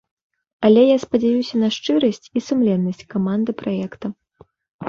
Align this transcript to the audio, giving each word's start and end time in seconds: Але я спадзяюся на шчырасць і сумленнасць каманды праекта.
Але 0.69 0.81
я 0.85 0.95
спадзяюся 1.03 1.55
на 1.63 1.69
шчырасць 1.75 2.29
і 2.41 2.43
сумленнасць 2.47 3.07
каманды 3.15 3.51
праекта. 3.61 4.05